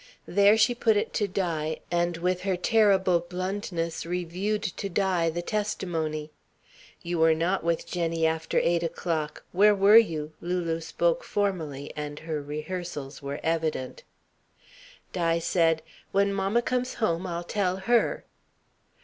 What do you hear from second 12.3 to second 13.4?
rehearsals were